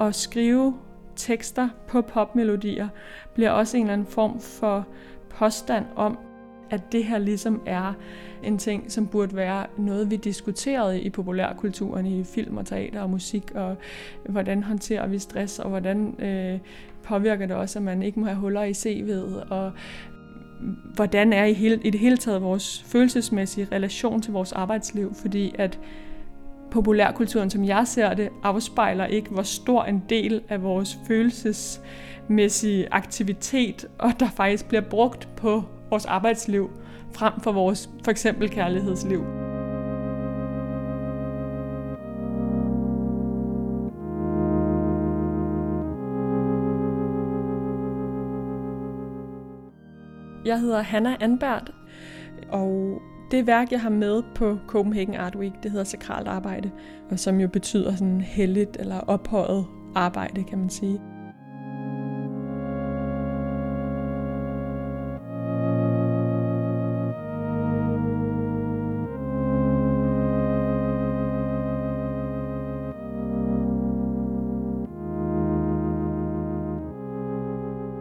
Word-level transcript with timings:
at 0.00 0.14
skrive 0.14 0.74
tekster 1.16 1.68
på 1.88 2.02
popmelodier 2.02 2.88
bliver 3.34 3.50
også 3.50 3.76
en 3.76 3.82
eller 3.82 3.92
anden 3.92 4.06
form 4.06 4.40
for 4.40 4.86
påstand 5.28 5.84
om, 5.96 6.18
at 6.70 6.92
det 6.92 7.04
her 7.04 7.18
ligesom 7.18 7.62
er 7.66 7.92
en 8.42 8.58
ting, 8.58 8.92
som 8.92 9.06
burde 9.06 9.36
være 9.36 9.66
noget, 9.78 10.10
vi 10.10 10.16
diskuterede 10.16 11.00
i 11.00 11.10
populærkulturen, 11.10 12.06
i 12.06 12.24
film 12.24 12.56
og 12.56 12.66
teater 12.66 13.00
og 13.02 13.10
musik, 13.10 13.50
og 13.54 13.76
hvordan 14.28 14.62
håndterer 14.62 15.06
vi 15.06 15.18
stress, 15.18 15.58
og 15.58 15.68
hvordan 15.68 16.20
øh, 16.20 16.58
påvirker 17.02 17.46
det 17.46 17.56
også, 17.56 17.78
at 17.78 17.82
man 17.82 18.02
ikke 18.02 18.20
må 18.20 18.26
have 18.26 18.38
huller 18.38 18.62
i 18.62 18.70
CV'et, 18.72 19.52
og 19.52 19.72
hvordan 20.94 21.32
er 21.32 21.44
i, 21.44 21.52
hele, 21.52 21.80
i 21.84 21.90
det 21.90 22.00
hele 22.00 22.16
taget 22.16 22.42
vores 22.42 22.82
følelsesmæssige 22.86 23.68
relation 23.72 24.22
til 24.22 24.32
vores 24.32 24.52
arbejdsliv, 24.52 25.14
fordi 25.14 25.54
at 25.58 25.78
populærkulturen, 26.76 27.50
som 27.50 27.64
jeg 27.64 27.86
ser 27.86 28.14
det, 28.14 28.28
afspejler 28.42 29.06
ikke, 29.06 29.30
hvor 29.30 29.42
stor 29.42 29.84
en 29.84 30.02
del 30.08 30.42
af 30.48 30.62
vores 30.62 30.98
følelsesmæssige 31.06 32.88
aktivitet, 32.92 33.86
og 33.98 34.10
der 34.20 34.28
faktisk 34.28 34.68
bliver 34.68 34.80
brugt 34.80 35.28
på 35.36 35.62
vores 35.90 36.06
arbejdsliv, 36.06 36.70
frem 37.12 37.40
for 37.40 37.52
vores 37.52 37.90
for 38.04 38.10
eksempel 38.10 38.50
kærlighedsliv. 38.50 39.24
Jeg 50.44 50.60
hedder 50.60 50.82
Hanna 50.82 51.16
Anbert, 51.20 51.72
og 52.48 53.00
det 53.30 53.46
værk, 53.46 53.72
jeg 53.72 53.80
har 53.80 53.90
med 53.90 54.22
på 54.34 54.58
Copenhagen 54.66 55.14
Art 55.14 55.36
Week, 55.36 55.52
det 55.62 55.70
hedder 55.70 55.84
Sakralt 55.84 56.28
Arbejde, 56.28 56.70
og 57.10 57.18
som 57.18 57.40
jo 57.40 57.48
betyder 57.48 57.96
sådan 57.96 58.20
helligt 58.20 58.76
eller 58.80 59.00
ophøjet 59.00 59.66
arbejde, 59.94 60.44
kan 60.44 60.58
man 60.58 60.70
sige. 60.70 61.00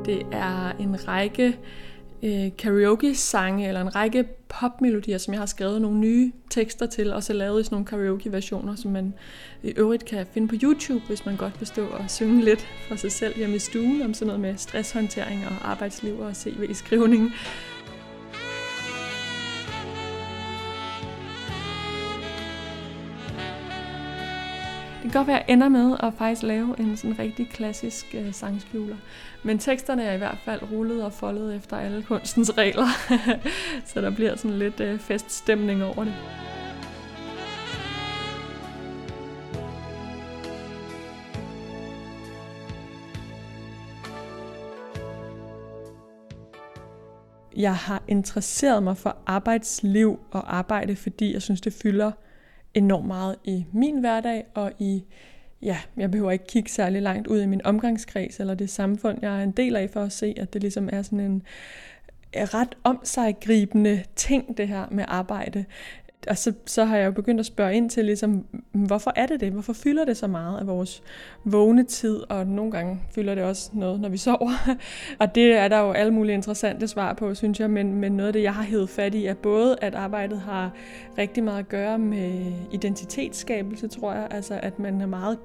Det 0.05 0.21
er 0.31 0.71
en 0.79 1.07
række 1.07 1.57
øh, 2.25 2.51
karaoke-sange 2.57 3.67
eller 3.67 3.81
en 3.81 3.95
række 3.95 4.23
popmelodier, 4.47 5.17
som 5.17 5.33
jeg 5.33 5.41
har 5.41 5.45
skrevet 5.45 5.81
nogle 5.81 5.99
nye 5.99 6.31
tekster 6.49 6.85
til, 6.85 7.13
og 7.13 7.23
så 7.23 7.33
lavet 7.33 7.61
i 7.61 7.63
sådan 7.63 7.75
nogle 7.75 7.85
karaoke-versioner, 7.85 8.75
som 8.75 8.91
man 8.91 9.13
i 9.63 9.73
øvrigt 9.77 10.05
kan 10.05 10.25
finde 10.33 10.47
på 10.47 10.55
YouTube, 10.63 11.01
hvis 11.07 11.25
man 11.25 11.35
godt 11.35 11.59
vil 11.59 11.67
stå 11.67 11.87
og 11.87 12.05
synge 12.07 12.43
lidt 12.43 12.67
for 12.87 12.95
sig 12.95 13.11
selv 13.11 13.37
hjemme 13.37 13.55
i 13.55 13.59
stuen 13.59 14.01
om 14.01 14.13
sådan 14.13 14.27
noget 14.27 14.41
med 14.41 14.57
stresshåndtering 14.57 15.45
og 15.45 15.71
arbejdsliv 15.71 16.19
og 16.19 16.35
CV-skrivning. 16.35 17.31
Godt 25.15 25.27
være, 25.27 25.39
at 25.39 25.47
jeg 25.47 25.53
ender 25.53 25.69
med 25.69 25.97
at 26.03 26.13
faktisk 26.17 26.43
lave 26.43 26.79
en 26.79 26.97
sådan 26.97 27.19
rigtig 27.19 27.49
klassisk 27.49 28.15
øh, 28.15 28.33
sangskjuler. 28.33 28.95
Men 29.43 29.59
teksterne 29.59 30.03
er 30.03 30.13
i 30.13 30.17
hvert 30.17 30.37
fald 30.45 30.61
rullet 30.71 31.03
og 31.03 31.13
foldet 31.13 31.55
efter 31.55 31.77
alle 31.77 32.03
kunstens 32.03 32.57
regler. 32.57 32.87
så 33.93 34.01
der 34.01 34.09
bliver 34.09 34.35
sådan 34.35 34.59
lidt 34.59 34.79
øh, 34.79 34.99
feststemning 34.99 35.83
over 35.83 36.03
det. 36.03 36.13
Jeg 47.57 47.75
har 47.75 48.03
interesseret 48.07 48.83
mig 48.83 48.97
for 48.97 49.17
arbejdsliv 49.25 50.19
og 50.31 50.55
arbejde, 50.55 50.95
fordi 50.95 51.33
jeg 51.33 51.41
synes, 51.41 51.61
det 51.61 51.73
fylder 51.73 52.11
enormt 52.75 53.07
meget 53.07 53.35
i 53.43 53.65
min 53.71 53.99
hverdag 53.99 54.45
og 54.53 54.71
i, 54.79 55.03
ja, 55.61 55.77
jeg 55.97 56.11
behøver 56.11 56.31
ikke 56.31 56.47
kigge 56.47 56.69
særlig 56.69 57.01
langt 57.01 57.27
ud 57.27 57.41
i 57.41 57.45
min 57.45 57.61
omgangskreds 57.65 58.39
eller 58.39 58.55
det 58.55 58.69
samfund, 58.69 59.19
jeg 59.21 59.39
er 59.39 59.43
en 59.43 59.51
del 59.51 59.75
af 59.75 59.89
for 59.89 60.01
at 60.01 60.11
se, 60.11 60.33
at 60.37 60.53
det 60.53 60.61
ligesom 60.61 60.89
er 60.91 61.01
sådan 61.01 61.19
en 61.19 61.43
ret 62.35 62.75
omsaggribende 62.83 64.03
ting, 64.15 64.57
det 64.57 64.67
her 64.67 64.85
med 64.91 65.05
arbejde 65.07 65.65
og 66.27 66.37
så, 66.37 66.53
så 66.65 66.85
har 66.85 66.97
jeg 66.97 67.05
jo 67.05 67.11
begyndt 67.11 67.39
at 67.39 67.45
spørge 67.45 67.73
ind 67.73 67.89
til, 67.89 68.05
ligesom, 68.05 68.45
hvorfor 68.71 69.13
er 69.15 69.25
det 69.25 69.39
det? 69.39 69.51
Hvorfor 69.51 69.73
fylder 69.73 70.05
det 70.05 70.17
så 70.17 70.27
meget 70.27 70.59
af 70.59 70.67
vores 70.67 71.03
vågne 71.43 71.83
tid? 71.83 72.19
Og 72.29 72.47
nogle 72.47 72.71
gange 72.71 73.01
fylder 73.15 73.35
det 73.35 73.43
også 73.43 73.69
noget, 73.73 74.01
når 74.01 74.09
vi 74.09 74.17
sover. 74.17 74.77
og 75.19 75.35
det 75.35 75.53
er 75.53 75.67
der 75.67 75.79
jo 75.79 75.91
alle 75.91 76.13
mulige 76.13 76.33
interessante 76.33 76.87
svar 76.87 77.13
på, 77.13 77.35
synes 77.35 77.59
jeg. 77.59 77.69
Men, 77.69 77.93
men 77.93 78.11
noget 78.11 78.27
af 78.27 78.33
det, 78.33 78.43
jeg 78.43 78.53
har 78.53 78.63
hævet 78.63 78.89
fat 78.89 79.15
i, 79.15 79.25
er 79.25 79.33
både, 79.33 79.75
at 79.81 79.95
arbejdet 79.95 80.39
har 80.39 80.71
rigtig 81.17 81.43
meget 81.43 81.59
at 81.59 81.69
gøre 81.69 81.99
med 81.99 82.53
identitetsskabelse, 82.71 83.87
tror 83.87 84.13
jeg. 84.13 84.27
Altså, 84.31 84.59
at 84.63 84.79
man 84.79 85.01
er 85.01 85.05
meget 85.05 85.37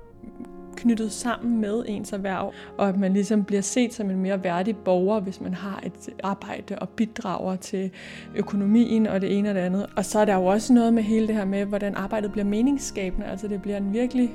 knyttet 0.83 1.13
sammen 1.13 1.61
med 1.61 1.85
ens 1.89 2.13
erhverv, 2.13 2.53
og 2.79 2.89
at 2.89 2.97
man 2.97 3.13
ligesom 3.13 3.45
bliver 3.45 3.63
set 3.63 3.95
som 3.95 4.11
en 4.11 4.23
mere 4.23 4.45
værdig 4.45 4.77
borger, 4.77 5.21
hvis 5.21 5.41
man 5.41 5.55
har 5.55 5.83
et 5.87 6.15
arbejde 6.23 6.79
og 6.79 6.89
bidrager 6.89 7.57
til 7.57 7.91
økonomien 8.35 9.07
og 9.07 9.21
det 9.21 9.39
ene 9.39 9.49
og 9.49 9.55
det 9.55 9.61
andet. 9.61 9.87
Og 9.97 10.05
så 10.05 10.19
er 10.19 10.25
der 10.25 10.35
jo 10.35 10.45
også 10.45 10.73
noget 10.73 10.95
med 10.95 11.03
hele 11.03 11.27
det 11.27 11.35
her 11.35 11.45
med, 11.45 11.65
hvordan 11.65 11.95
arbejdet 11.95 12.33
bliver 12.33 12.45
meningsskabende. 12.45 13.27
Altså 13.27 13.49
det 13.49 13.63
bliver 13.63 13.77
en 13.77 13.93
virkelig 13.93 14.31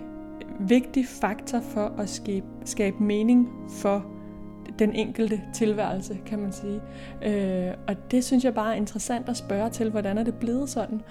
vigtig 0.60 1.06
faktor 1.08 1.60
for 1.60 1.94
at 1.98 2.10
skabe, 2.10 2.46
skabe 2.66 3.04
mening 3.04 3.50
for 3.70 4.06
den 4.80 4.94
enkelte 4.94 5.42
tilværelse, 5.54 6.18
kan 6.26 6.40
man 6.40 6.52
sige. 6.52 6.82
Øh, 7.26 7.74
og 7.88 8.12
det 8.12 8.24
synes 8.24 8.44
jeg 8.44 8.54
bare 8.54 8.74
er 8.74 8.78
interessant 8.78 9.30
at 9.30 9.38
spørge 9.38 9.70
til, 9.70 9.90
hvordan 9.90 10.18
er 10.18 10.24
det 10.24 10.36
blevet 10.36 10.70
sådan? 10.70 11.02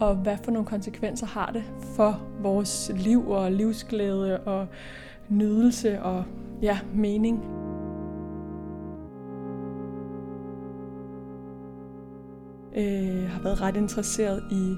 Og 0.00 0.16
hvad 0.16 0.36
for 0.42 0.50
nogle 0.50 0.66
konsekvenser 0.66 1.26
har 1.26 1.50
det 1.52 1.64
for 1.96 2.20
vores 2.42 2.90
liv 2.94 3.28
og 3.28 3.52
livsglæde 3.52 4.40
og 4.40 4.66
nydelse 5.28 6.02
og 6.02 6.24
ja, 6.62 6.78
mening. 6.94 7.44
Jeg 12.74 13.30
har 13.30 13.42
været 13.42 13.60
ret 13.60 13.76
interesseret 13.76 14.42
i 14.50 14.76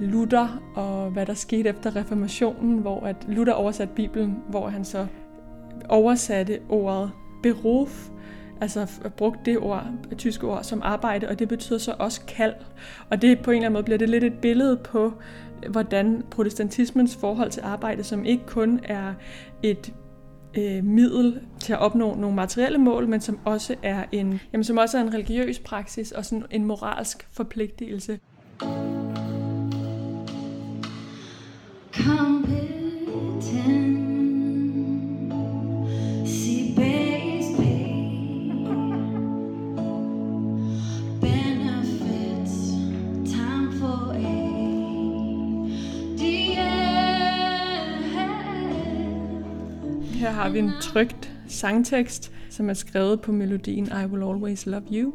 Luther 0.00 0.62
og 0.74 1.10
hvad 1.10 1.26
der 1.26 1.34
skete 1.34 1.68
efter 1.68 1.96
reformationen, 1.96 2.78
hvor 2.78 3.00
at 3.00 3.16
Luther 3.28 3.52
oversatte 3.52 3.94
Bibelen, 3.94 4.42
hvor 4.48 4.68
han 4.68 4.84
så 4.84 5.06
oversatte 5.88 6.60
ordet 6.68 7.10
beruf 7.42 8.10
altså 8.60 8.86
brugt 9.16 9.46
det 9.46 9.58
ord, 9.58 9.84
det 10.10 10.18
tyske 10.18 10.46
ord, 10.46 10.64
som 10.64 10.80
arbejde, 10.84 11.28
og 11.28 11.38
det 11.38 11.48
betyder 11.48 11.78
så 11.78 11.94
også 11.98 12.20
kald. 12.28 12.54
Og 13.10 13.22
det 13.22 13.38
på 13.38 13.50
en 13.50 13.56
eller 13.56 13.66
anden 13.66 13.72
måde 13.72 13.84
bliver 13.84 13.98
det 13.98 14.08
lidt 14.08 14.24
et 14.24 14.32
billede 14.32 14.76
på, 14.76 15.12
hvordan 15.70 16.24
protestantismens 16.30 17.16
forhold 17.16 17.50
til 17.50 17.62
arbejde, 17.64 18.04
som 18.04 18.24
ikke 18.24 18.46
kun 18.46 18.80
er 18.84 19.14
et 19.62 19.92
øh, 20.58 20.84
middel 20.84 21.40
til 21.60 21.72
at 21.72 21.78
opnå 21.78 22.14
nogle 22.14 22.36
materielle 22.36 22.78
mål, 22.78 23.08
men 23.08 23.20
som 23.20 23.38
også 23.44 23.74
er 23.82 24.04
en, 24.12 24.40
jamen, 24.52 24.64
som 24.64 24.76
også 24.76 24.98
er 24.98 25.02
en 25.02 25.14
religiøs 25.14 25.58
praksis 25.58 26.12
og 26.12 26.24
sådan 26.24 26.44
en 26.50 26.64
moralsk 26.64 27.28
forpligtelse. 27.32 28.18
Competent. 31.92 33.87
Har 50.48 50.52
vi 50.52 50.58
en 50.58 50.72
trygt 50.80 51.32
sangtekst, 51.48 52.32
som 52.50 52.70
er 52.70 52.74
skrevet 52.74 53.20
på 53.20 53.32
melodien 53.32 53.86
I 53.86 54.06
Will 54.06 54.22
Always 54.22 54.66
Love 54.66 54.82
You. 54.92 55.12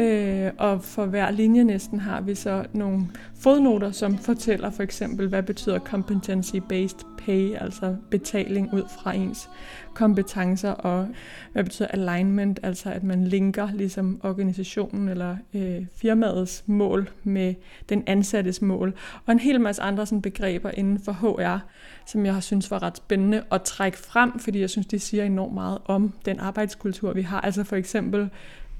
Øh, 0.00 0.50
og 0.58 0.84
for 0.84 1.06
hver 1.06 1.30
linje 1.30 1.64
næsten 1.64 2.00
har 2.00 2.20
vi 2.20 2.34
så 2.34 2.64
nogle 2.72 3.06
fodnoter, 3.40 3.90
som 3.90 4.18
fortæller 4.18 4.70
for 4.70 4.82
eksempel, 4.82 5.28
hvad 5.28 5.42
betyder 5.42 5.78
competency-based 5.78 7.06
pay, 7.18 7.54
altså 7.60 7.96
betaling 8.10 8.74
ud 8.74 8.82
fra 9.02 9.12
ens 9.12 9.48
kompetencer, 9.94 10.70
og 10.70 11.08
hvad 11.52 11.64
betyder 11.64 11.88
alignment, 11.88 12.60
altså 12.62 12.90
at 12.90 13.02
man 13.02 13.24
linker 13.24 13.68
ligesom 13.72 14.20
organisationen 14.22 15.08
eller 15.08 15.36
øh, 15.54 15.86
firmaets 15.94 16.64
mål 16.66 17.10
med 17.24 17.54
den 17.88 18.02
ansattes 18.06 18.62
mål, 18.62 18.94
og 19.26 19.32
en 19.32 19.38
hel 19.38 19.60
masse 19.60 19.82
andre 19.82 20.06
sådan, 20.06 20.22
begreber 20.22 20.70
inden 20.70 20.98
for 20.98 21.12
HR, 21.12 21.58
som 22.06 22.26
jeg 22.26 22.42
synes 22.42 22.70
var 22.70 22.82
ret 22.82 22.96
spændende 22.96 23.42
at 23.52 23.62
trække 23.62 23.98
frem, 23.98 24.38
fordi 24.38 24.60
jeg 24.60 24.70
synes, 24.70 24.86
de 24.86 24.98
siger 24.98 25.24
enormt 25.24 25.54
meget 25.54 25.78
om 25.84 26.12
den 26.24 26.40
arbejdskultur, 26.40 27.12
vi 27.12 27.22
har. 27.22 27.40
Altså 27.40 27.64
for 27.64 27.76
eksempel 27.76 28.30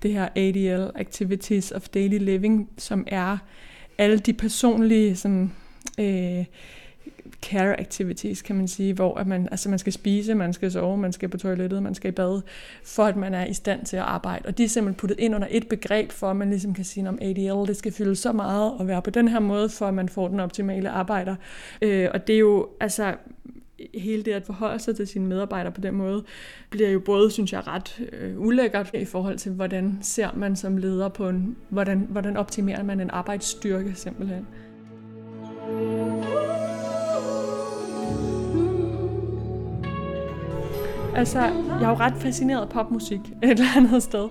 det 0.03 0.13
her 0.13 0.29
ADL, 0.37 0.91
Activities 0.95 1.73
of 1.73 1.89
Daily 1.89 2.19
Living, 2.19 2.71
som 2.79 3.05
er 3.07 3.39
alle 3.99 4.19
de 4.19 4.33
personlige 4.33 5.17
sådan, 5.17 5.53
øh, 5.99 6.45
care 7.43 7.81
activities, 7.81 8.43
kan 8.43 8.57
man 8.57 8.69
sige, 8.69 8.95
hvor 8.95 9.19
at 9.19 9.27
man, 9.27 9.49
altså 9.51 9.69
man 9.69 9.79
skal 9.79 9.93
spise, 9.93 10.35
man 10.35 10.53
skal 10.53 10.73
sove, 10.73 10.97
man 10.97 11.13
skal 11.13 11.29
på 11.29 11.39
toilettet, 11.39 11.83
man 11.83 11.95
skal 11.95 12.09
i 12.09 12.13
bad, 12.13 12.41
for 12.85 13.05
at 13.05 13.17
man 13.17 13.35
er 13.35 13.47
i 13.47 13.55
stand 13.55 13.87
til 13.87 13.97
at 13.97 14.03
arbejde. 14.03 14.47
Og 14.47 14.59
de 14.59 14.65
er 14.65 14.69
simpelthen 14.69 14.99
puttet 14.99 15.21
ind 15.21 15.35
under 15.35 15.49
et 15.51 15.69
begreb, 15.69 16.13
for 16.13 16.31
at 16.31 16.37
man 16.37 16.51
ligesom 16.51 16.75
kan 16.75 16.85
sige, 16.85 17.09
om 17.09 17.19
ADL, 17.23 17.69
det 17.69 17.77
skal 17.77 17.93
fylde 17.93 18.17
så 18.17 18.33
meget 18.33 18.73
og 18.73 18.87
være 18.87 19.03
på 19.03 19.11
den 19.11 19.29
her 19.29 19.41
måde, 19.41 19.69
for 19.69 19.87
at 19.87 19.95
man 19.95 20.09
får 20.09 20.29
den 20.29 20.41
optimale 20.41 20.91
arbejder. 20.91 21.37
Øh, 21.83 22.09
og 22.15 22.27
det 22.27 22.35
er 22.35 22.39
jo, 22.39 22.69
altså, 22.81 23.15
hele 23.95 24.23
det 24.23 24.33
at 24.33 24.45
forholde 24.45 24.79
sig 24.79 24.97
til 24.97 25.07
sine 25.07 25.27
medarbejdere 25.27 25.73
på 25.73 25.81
den 25.81 25.95
måde, 25.95 26.25
bliver 26.71 26.91
jo 26.91 27.01
både, 27.01 27.31
synes 27.31 27.53
jeg, 27.53 27.67
ret 27.67 28.09
øh, 28.13 28.41
ulækkert 28.41 28.91
i 28.95 29.05
forhold 29.05 29.39
til, 29.39 29.53
hvordan 29.53 29.99
ser 30.03 30.31
man 30.37 30.57
som 30.57 30.77
leder 30.77 31.09
på 31.09 31.29
en, 31.29 31.57
hvordan, 31.69 32.07
hvordan 32.11 32.37
optimerer 32.37 32.83
man 32.83 33.01
en 33.01 33.11
arbejdsstyrke 33.11 33.95
simpelthen. 33.95 34.47
Altså, 41.17 41.41
jeg 41.41 41.83
er 41.83 41.89
jo 41.89 41.95
ret 41.95 42.15
fascineret 42.17 42.63
af 42.63 42.69
popmusik 42.69 43.21
et 43.43 43.51
eller 43.51 43.77
andet 43.77 44.03
sted. 44.03 44.29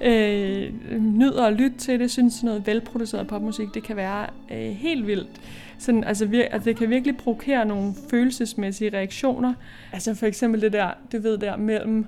Øh, 0.00 0.72
nyder 1.00 1.44
at 1.44 1.52
lytte 1.52 1.78
til 1.78 2.00
det, 2.00 2.10
synes 2.10 2.42
noget 2.42 2.66
velproduceret 2.66 3.26
popmusik, 3.26 3.74
det 3.74 3.82
kan 3.82 3.96
være 3.96 4.26
øh, 4.50 4.70
helt 4.70 5.06
vildt. 5.06 5.40
Sådan, 5.78 6.04
altså, 6.04 6.26
vir, 6.26 6.44
altså, 6.50 6.70
det 6.70 6.76
kan 6.76 6.90
virkelig 6.90 7.16
provokere 7.16 7.64
nogle 7.64 7.94
følelsesmæssige 8.10 8.90
reaktioner. 8.96 9.54
Altså 9.92 10.14
for 10.14 10.26
eksempel 10.26 10.60
det 10.60 10.72
der, 10.72 10.90
du 11.12 11.18
ved 11.18 11.38
der 11.38 11.56
mellem, 11.56 12.06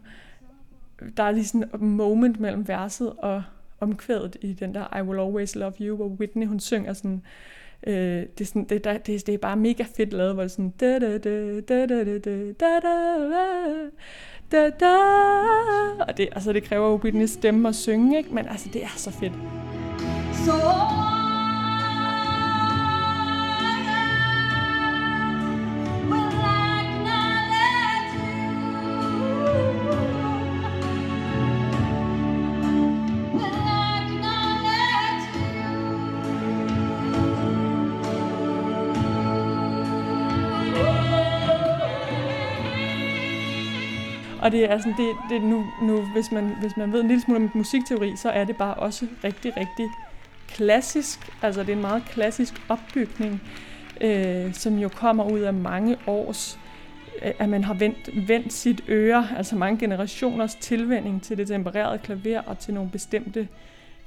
der 1.17 1.23
er 1.23 1.31
lige 1.31 1.45
sådan 1.45 1.63
et 1.75 1.81
moment 1.81 2.41
mellem 2.41 2.69
verset 2.69 3.13
og 3.19 3.43
omkvædet 3.81 4.37
i 4.41 4.53
den 4.53 4.75
der 4.75 4.99
I 4.99 5.03
Will 5.03 5.21
Always 5.21 5.57
Love 5.57 5.73
You, 5.81 5.97
hvor 5.97 6.07
Whitney 6.07 6.47
hun 6.47 6.61
synger 6.61 6.93
sådan, 6.93 7.17
Øh, 7.17 7.21
Øh, 7.87 7.95
det, 7.95 8.41
er 8.41 8.45
sådan, 8.45 8.65
det, 8.65 8.85
der, 8.85 8.99
det, 8.99 9.27
det 9.27 9.35
er 9.35 9.39
bare 9.39 9.57
mega 9.57 9.85
fedt 9.97 10.13
lavet, 10.13 10.35
hvor 10.35 10.43
det 10.43 10.51
er 10.51 10.53
sådan... 10.53 10.75
Da, 10.81 10.99
da, 10.99 11.19
da, 11.19 11.61
da, 11.61 11.87
da, 11.87 12.05
da, 12.05 12.19
da, 12.19 12.81
da, 12.81 12.81
da, 14.53 14.71
da, 14.71 14.97
og 16.09 16.17
det, 16.17 16.29
altså, 16.33 16.53
det 16.53 16.65
kræver 16.65 16.89
jo 16.89 17.01
Whitney's 17.05 17.27
stemme 17.27 17.69
at 17.69 17.75
synge, 17.75 18.19
ikke? 18.19 18.35
men 18.35 18.47
altså, 18.49 18.69
det 18.73 18.85
er 18.85 18.95
så 18.97 19.11
fedt. 19.11 19.33
So 20.47 21.20
Og 44.41 44.53
det 44.53 44.71
er 44.71 44.79
sådan, 44.79 44.95
det, 44.97 45.17
det 45.31 45.43
nu, 45.43 45.67
nu 45.83 46.03
hvis, 46.13 46.33
man, 46.33 46.57
hvis 46.61 46.77
man 46.77 46.93
ved 46.93 47.01
en 47.01 47.09
lille 47.09 47.23
smule 47.23 47.45
om 47.45 47.51
musikteori, 47.55 48.17
så 48.17 48.31
er 48.31 48.45
det 48.45 48.57
bare 48.57 48.75
også 48.75 49.07
rigtig, 49.25 49.57
rigtig 49.57 49.89
klassisk. 50.49 51.33
Altså 51.43 51.61
det 51.61 51.69
er 51.69 51.77
en 51.77 51.83
meget 51.83 52.05
klassisk 52.05 52.63
opbygning, 52.69 53.43
øh, 54.01 54.55
som 54.55 54.79
jo 54.79 54.89
kommer 54.89 55.31
ud 55.31 55.41
af 55.41 55.55
mange 55.55 55.97
års 56.07 56.59
øh, 57.23 57.33
at 57.39 57.49
man 57.49 57.65
har 57.65 57.75
vendt, 57.75 58.29
vendt 58.29 58.53
sit 58.53 58.83
øre, 58.89 59.29
altså 59.37 59.57
mange 59.57 59.79
generationers 59.79 60.55
tilvænding 60.55 61.23
til 61.23 61.37
det 61.39 61.49
tempererede 61.49 61.99
klaver 61.99 62.41
og 62.41 62.59
til 62.59 62.75
nogle 62.75 62.91
bestemte 62.91 63.49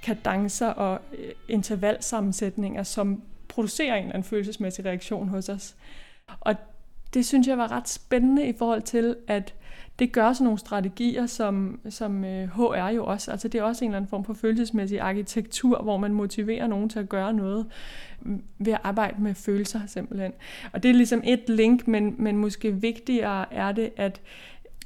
kadencer 0.04 0.68
og 0.68 1.00
øh, 1.18 1.32
intervalsammensætninger, 1.48 2.84
som 2.84 3.22
producerer 3.48 3.96
en 3.96 4.04
eller 4.04 4.14
anden 4.14 4.30
følelsesmæssig 4.30 4.86
reaktion 4.86 5.30
hos 5.30 5.50
os. 5.50 5.76
Og 6.40 6.56
det 7.14 7.26
synes 7.26 7.48
jeg 7.48 7.58
var 7.58 7.72
ret 7.72 7.90
spændende 7.90 8.48
i 8.48 8.54
forhold 8.58 8.82
til, 8.82 9.16
at 9.28 9.54
det 10.00 10.12
gør 10.12 10.34
sådan 10.34 10.46
nogle 10.46 10.60
strategier, 10.60 11.26
som, 11.26 11.80
som 11.90 12.26
øh, 12.26 12.48
HR 12.48 12.90
jo 12.96 13.06
også. 13.06 13.32
Altså 13.32 13.48
det 13.48 13.60
er 13.60 13.64
også 13.64 13.86
en 13.86 13.92
eller 13.92 13.98
anden 13.98 14.10
form 14.10 14.26
for 14.26 14.34
følelsesmæssig 14.34 15.00
arkitektur, 15.00 15.82
hvor 15.82 15.98
man 15.98 16.14
motiverer 16.14 16.68
nogen 16.68 16.90
til 16.90 17.00
at 17.00 17.10
gøre 17.10 17.34
noget 17.34 17.66
ved 18.60 18.74
at 18.74 18.80
arbejde 18.84 19.22
med 19.22 19.34
følelser 19.36 19.80
simpelthen. 19.88 20.34
Og 20.74 20.84
det 20.84 20.90
er 20.90 20.96
ligesom 20.96 21.22
et 21.26 21.44
link, 21.48 21.88
men, 21.88 22.16
men 22.18 22.38
måske 22.38 22.76
vigtigere 22.76 23.54
er 23.54 23.72
det, 23.72 23.92
at 23.98 24.22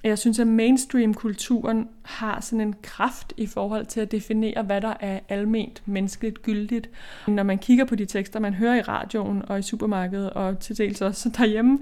jeg 0.03 0.17
synes, 0.17 0.39
at 0.39 0.47
mainstream-kulturen 0.47 1.89
har 2.03 2.41
sådan 2.41 2.61
en 2.61 2.75
kraft 2.81 3.33
i 3.37 3.45
forhold 3.45 3.85
til 3.85 3.99
at 3.99 4.11
definere, 4.11 4.63
hvad 4.63 4.81
der 4.81 4.93
er 4.99 5.19
alment 5.29 5.83
menneskeligt 5.85 6.41
gyldigt. 6.41 6.89
Når 7.27 7.43
man 7.43 7.57
kigger 7.57 7.85
på 7.85 7.95
de 7.95 8.05
tekster, 8.05 8.39
man 8.39 8.53
hører 8.53 8.75
i 8.75 8.81
radioen 8.81 9.43
og 9.47 9.59
i 9.59 9.61
supermarkedet 9.61 10.29
og 10.29 10.59
til 10.59 10.77
dels 10.77 11.01
også 11.01 11.29
derhjemme, 11.37 11.79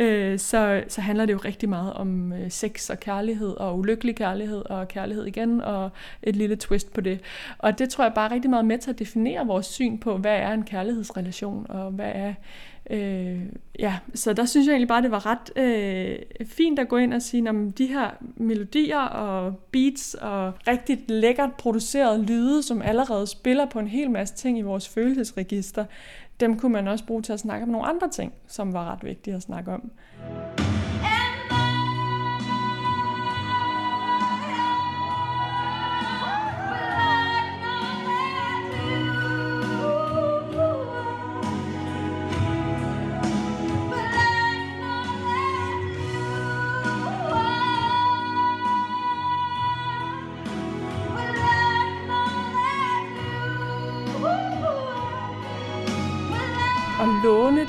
øh, 0.00 0.38
så, 0.38 0.84
så 0.88 1.00
handler 1.00 1.26
det 1.26 1.32
jo 1.32 1.38
rigtig 1.38 1.68
meget 1.68 1.92
om 1.92 2.32
øh, 2.32 2.50
sex 2.50 2.90
og 2.90 3.00
kærlighed 3.00 3.50
og 3.50 3.78
ulykkelig 3.78 4.16
kærlighed 4.16 4.62
og 4.70 4.88
kærlighed 4.88 5.24
igen 5.24 5.60
og 5.60 5.90
et 6.22 6.36
lille 6.36 6.56
twist 6.56 6.92
på 6.92 7.00
det. 7.00 7.20
Og 7.58 7.78
det 7.78 7.88
tror 7.88 8.04
jeg 8.04 8.12
bare 8.14 8.30
rigtig 8.30 8.50
meget 8.50 8.64
med 8.64 8.78
til 8.78 8.90
at 8.90 8.98
definere 8.98 9.46
vores 9.46 9.66
syn 9.66 9.98
på, 9.98 10.16
hvad 10.16 10.36
er 10.36 10.52
en 10.52 10.62
kærlighedsrelation 10.62 11.66
og 11.68 11.90
hvad 11.90 12.12
er 12.14 12.34
Øh, 12.90 13.42
ja, 13.78 13.98
så 14.14 14.32
der 14.32 14.44
synes 14.44 14.66
jeg 14.66 14.72
egentlig 14.72 14.88
bare, 14.88 15.02
det 15.02 15.10
var 15.10 15.26
ret 15.26 15.58
øh, 15.58 16.46
fint 16.46 16.78
at 16.78 16.88
gå 16.88 16.96
ind 16.96 17.14
og 17.14 17.22
sige, 17.22 17.48
at 17.48 17.78
de 17.78 17.86
her 17.86 18.10
melodier 18.36 19.00
og 19.00 19.54
beats 19.72 20.14
og 20.14 20.52
rigtig 20.68 21.04
lækkert 21.08 21.52
producerede 21.54 22.22
lyde, 22.22 22.62
som 22.62 22.82
allerede 22.82 23.26
spiller 23.26 23.66
på 23.66 23.78
en 23.78 23.88
hel 23.88 24.10
masse 24.10 24.34
ting 24.34 24.58
i 24.58 24.62
vores 24.62 24.88
følelsesregister, 24.88 25.84
dem 26.40 26.58
kunne 26.58 26.72
man 26.72 26.88
også 26.88 27.06
bruge 27.06 27.22
til 27.22 27.32
at 27.32 27.40
snakke 27.40 27.62
om 27.62 27.68
nogle 27.68 27.86
andre 27.86 28.08
ting, 28.08 28.32
som 28.46 28.72
var 28.72 28.92
ret 28.92 29.04
vigtige 29.04 29.36
at 29.36 29.42
snakke 29.42 29.72
om. 29.72 29.90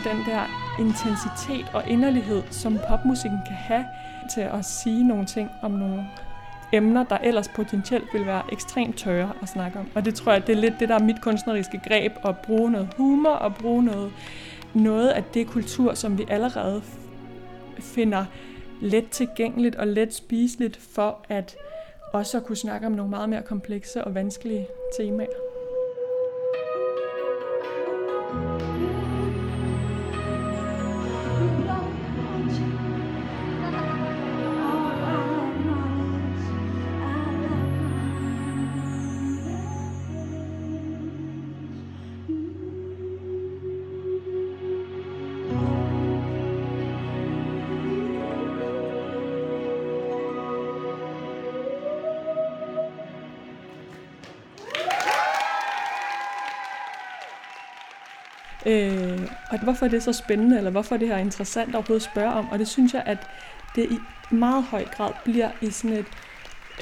Den 0.06 0.18
der 0.26 0.44
intensitet 0.80 1.66
og 1.74 1.88
inderlighed, 1.88 2.44
som 2.52 2.80
popmusikken 2.90 3.40
kan 3.48 3.56
have 3.56 3.86
til 4.34 4.42
at 4.42 4.66
sige 4.66 5.08
nogle 5.08 5.26
ting 5.26 5.50
om 5.62 5.72
nogle 5.72 6.06
emner, 6.74 7.04
der 7.04 7.18
ellers 7.18 7.48
potentielt 7.48 8.14
vil 8.14 8.26
være 8.26 8.42
ekstremt 8.52 8.98
tørre 8.98 9.32
at 9.42 9.50
snakke 9.50 9.80
om. 9.80 9.88
Og 9.96 10.06
det 10.06 10.16
tror 10.16 10.32
jeg, 10.32 10.48
det 10.48 10.56
er 10.56 10.62
lidt 10.62 10.80
det, 10.80 10.90
der 10.90 10.96
er 10.96 11.04
mit 11.04 11.22
kunstneriske 11.22 11.82
greb, 11.88 12.12
at 12.26 12.38
bruge 12.38 12.72
noget 12.72 12.90
humor 12.98 13.30
og 13.30 13.56
bruge 13.56 13.84
noget, 13.84 14.12
noget 14.74 15.10
af 15.10 15.24
det 15.24 15.48
kultur, 15.48 15.94
som 15.94 16.18
vi 16.18 16.26
allerede 16.30 16.82
finder 17.80 18.26
let 18.82 19.10
tilgængeligt 19.10 19.76
og 19.76 19.88
let 19.88 20.14
spiseligt 20.14 20.78
for 20.96 21.26
at 21.30 21.56
også 22.14 22.38
at 22.38 22.44
kunne 22.44 22.56
snakke 22.56 22.88
om 22.88 22.94
nogle 22.94 23.10
meget 23.10 23.30
mere 23.30 23.42
komplekse 23.42 24.04
og 24.04 24.16
vanskelige 24.16 24.68
temaer. 25.00 25.45
Øh, 58.66 59.30
og 59.52 59.64
hvorfor 59.64 59.86
er 59.86 59.90
det 59.90 60.04
så 60.04 60.14
spændende, 60.14 60.58
eller 60.58 60.72
hvorfor 60.72 60.96
er 60.96 61.00
det 61.00 61.08
her 61.08 61.18
interessant 61.18 61.76
overhovedet 61.76 62.04
spørge 62.04 62.34
om? 62.34 62.50
Og 62.50 62.60
det 62.60 62.68
synes 62.68 62.94
jeg, 62.94 63.04
at 63.06 63.18
det 63.76 63.92
i 63.92 63.98
meget 64.32 64.64
høj 64.64 64.86
grad 64.86 65.12
bliver 65.24 65.50
i 65.62 65.70
sådan 65.70 65.98
et 65.98 66.06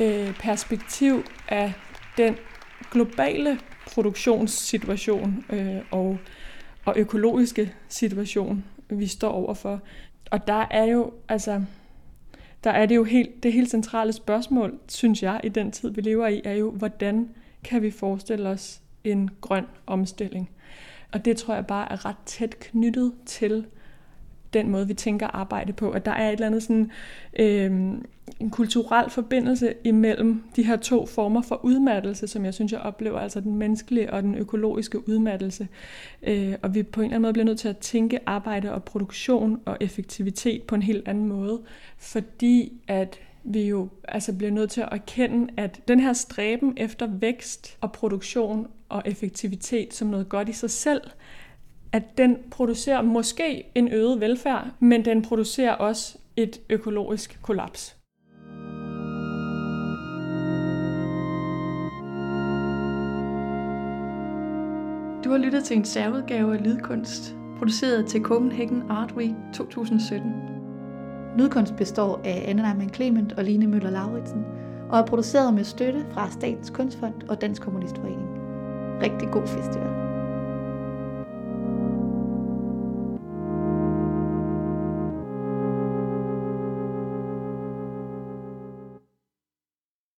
øh, 0.01 0.33
perspektiv 0.35 1.23
af 1.49 1.73
den 2.17 2.35
globale 2.91 3.59
produktionssituation 3.85 5.45
øh, 5.49 5.81
og, 5.91 6.17
og 6.85 6.93
økologiske 6.97 7.73
situation, 7.87 8.63
vi 8.89 9.07
står 9.07 9.31
overfor. 9.31 9.81
Og 10.31 10.47
der 10.47 10.67
er 10.71 10.83
jo, 10.83 11.13
altså, 11.29 11.63
der 12.63 12.71
er 12.71 12.85
det 12.85 12.95
jo 12.95 13.03
helt, 13.03 13.43
det 13.43 13.53
helt 13.53 13.69
centrale 13.69 14.13
spørgsmål, 14.13 14.79
synes 14.89 15.23
jeg, 15.23 15.41
i 15.43 15.49
den 15.49 15.71
tid, 15.71 15.89
vi 15.89 16.01
lever 16.01 16.27
i, 16.27 16.41
er 16.45 16.53
jo, 16.53 16.71
hvordan 16.71 17.29
kan 17.63 17.81
vi 17.81 17.91
forestille 17.91 18.49
os 18.49 18.81
en 19.03 19.29
grøn 19.41 19.65
omstilling? 19.87 20.49
Og 21.13 21.25
det 21.25 21.37
tror 21.37 21.53
jeg 21.53 21.67
bare 21.67 21.91
er 21.91 22.05
ret 22.05 22.15
tæt 22.25 22.59
knyttet 22.59 23.13
til 23.25 23.65
den 24.53 24.69
måde, 24.69 24.87
vi 24.87 24.93
tænker 24.93 25.27
arbejde 25.27 25.73
på. 25.73 25.91
At 25.91 26.05
der 26.05 26.11
er 26.11 26.27
et 26.27 26.33
eller 26.33 26.47
andet 26.47 26.63
sådan, 26.63 26.91
øh, 27.39 27.71
en 28.39 28.49
kulturel 28.49 29.09
forbindelse 29.09 29.73
imellem 29.83 30.43
de 30.55 30.63
her 30.63 30.75
to 30.75 31.05
former 31.05 31.41
for 31.41 31.65
udmattelse, 31.65 32.27
som 32.27 32.45
jeg 32.45 32.53
synes, 32.53 32.71
jeg 32.71 32.79
oplever, 32.79 33.19
altså 33.19 33.39
den 33.39 33.55
menneskelige 33.55 34.13
og 34.13 34.23
den 34.23 34.35
økologiske 34.35 35.09
udmattelse. 35.09 35.67
Øh, 36.23 36.53
og 36.61 36.75
vi 36.75 36.83
på 36.83 37.01
en 37.01 37.05
eller 37.05 37.15
anden 37.15 37.21
måde 37.21 37.33
bliver 37.33 37.45
nødt 37.45 37.59
til 37.59 37.67
at 37.67 37.77
tænke 37.77 38.19
arbejde 38.25 38.73
og 38.73 38.83
produktion 38.83 39.59
og 39.65 39.77
effektivitet 39.79 40.63
på 40.63 40.75
en 40.75 40.81
helt 40.81 41.07
anden 41.07 41.27
måde, 41.27 41.61
fordi 41.97 42.73
at 42.87 43.19
vi 43.43 43.67
jo 43.67 43.89
altså 44.07 44.33
bliver 44.37 44.51
nødt 44.51 44.71
til 44.71 44.81
at 44.81 44.89
erkende, 44.91 45.53
at 45.57 45.81
den 45.87 45.99
her 45.99 46.13
stræben 46.13 46.73
efter 46.77 47.07
vækst 47.07 47.77
og 47.81 47.91
produktion 47.91 48.67
og 48.89 49.01
effektivitet 49.05 49.93
som 49.93 50.07
noget 50.07 50.29
godt 50.29 50.49
i 50.49 50.53
sig 50.53 50.69
selv, 50.69 51.01
at 51.91 52.17
den 52.17 52.37
producerer 52.51 53.01
måske 53.01 53.63
en 53.75 53.93
øget 53.93 54.19
velfærd, 54.19 54.67
men 54.79 55.05
den 55.05 55.21
producerer 55.21 55.73
også 55.73 56.17
et 56.35 56.61
økologisk 56.69 57.39
kollaps. 57.41 57.97
Du 65.23 65.29
har 65.29 65.37
lyttet 65.37 65.63
til 65.63 65.77
en 65.77 65.85
særudgave 65.85 66.57
af 66.57 66.63
Lydkunst, 66.63 67.35
produceret 67.57 68.07
til 68.07 68.21
Copenhagen 68.21 68.83
Art 68.89 69.11
Week 69.11 69.33
2017. 69.53 70.62
Lydkunst 71.37 71.75
består 71.75 72.21
af 72.23 72.43
Anna 72.47 72.63
Neumann 72.63 72.93
Clement 72.93 73.33
og 73.33 73.43
Line 73.43 73.67
Møller 73.67 73.89
Lauritsen, 73.89 74.45
og 74.89 74.99
er 74.99 75.05
produceret 75.05 75.53
med 75.53 75.63
støtte 75.63 76.05
fra 76.11 76.31
Statens 76.31 76.69
Kunstfond 76.69 77.29
og 77.29 77.41
Dansk 77.41 77.61
Kommunistforening. 77.61 78.29
Rigtig 79.01 79.29
god 79.31 79.47
festival. 79.47 80.02